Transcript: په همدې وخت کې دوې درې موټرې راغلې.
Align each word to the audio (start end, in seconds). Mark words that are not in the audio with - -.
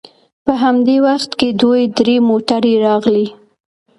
په 0.45 0.53
همدې 0.63 0.97
وخت 1.07 1.31
کې 1.39 1.49
دوې 1.61 1.83
درې 1.97 2.15
موټرې 2.27 2.73
راغلې. 2.85 3.27